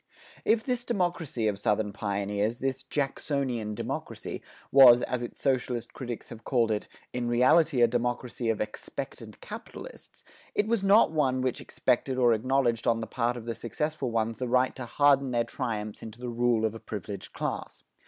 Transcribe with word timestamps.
If 0.45 0.63
this 0.63 0.83
democracy 0.83 1.47
of 1.47 1.59
Southern 1.59 1.93
pioneers, 1.93 2.57
this 2.57 2.81
Jacksonian 2.81 3.75
democracy, 3.75 4.41
was, 4.71 5.03
as 5.03 5.21
its 5.21 5.43
socialist 5.43 5.93
critics 5.93 6.29
have 6.29 6.43
called 6.43 6.71
it, 6.71 6.87
in 7.13 7.27
reality 7.27 7.83
a 7.83 7.87
democracy 7.87 8.49
of 8.49 8.59
"expectant 8.59 9.41
capitalists," 9.41 10.23
it 10.55 10.65
was 10.67 10.83
not 10.83 11.11
one 11.11 11.41
which 11.41 11.61
expected 11.61 12.17
or 12.17 12.33
acknowledged 12.33 12.87
on 12.87 12.99
the 12.99 13.05
part 13.05 13.37
of 13.37 13.45
the 13.45 13.53
successful 13.53 14.09
ones 14.09 14.37
the 14.37 14.47
right 14.47 14.75
to 14.75 14.87
harden 14.87 15.29
their 15.29 15.43
triumphs 15.43 16.01
into 16.01 16.19
the 16.19 16.29
rule 16.29 16.65
of 16.65 16.73
a 16.73 16.79
privileged 16.79 17.33
class. 17.33 17.83